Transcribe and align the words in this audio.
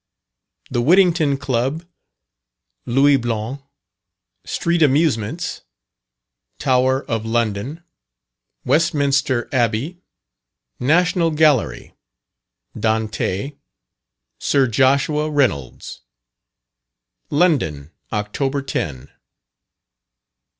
_The 0.73 0.83
Whittington 0.83 1.37
Club 1.37 1.85
Louis 2.87 3.17
Blanc 3.17 3.61
Street 4.45 4.81
Amusements 4.81 5.61
Tower 6.57 7.05
of 7.05 7.23
London 7.23 7.83
Westminster 8.65 9.47
Abbey 9.51 10.01
National 10.79 11.29
Gallery 11.29 11.93
Dante 12.75 13.51
Sir 14.39 14.65
Joshua 14.65 15.29
Reynolds._ 15.29 15.99
LONDON, 17.29 17.91
October 18.11 18.63
10. 18.63 19.07